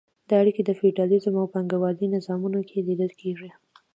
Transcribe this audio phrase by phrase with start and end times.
[0.29, 3.49] دا اړیکې په فیوډالیزم او پانګوالۍ نظامونو کې لیدل کیږي.